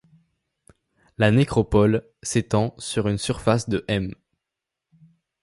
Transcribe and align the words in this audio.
La 1.19 1.29
nécropole 1.29 2.09
s'étend 2.23 2.73
sur 2.79 3.07
une 3.07 3.19
surface 3.19 3.69
de 3.69 3.85
m. 3.87 4.11